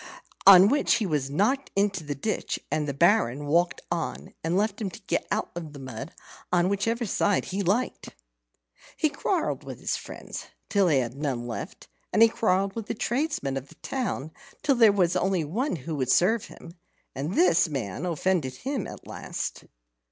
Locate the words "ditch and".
2.15-2.87